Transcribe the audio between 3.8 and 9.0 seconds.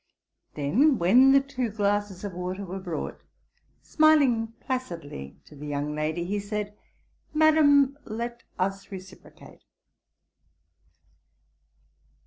smiling placidly to the young lady, he said, 'Madam, let us